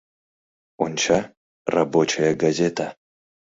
[0.85, 1.19] Онча:
[1.73, 2.87] «Рабочая газета».